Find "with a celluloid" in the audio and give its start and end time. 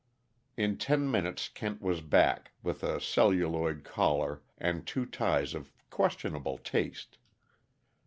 2.63-3.83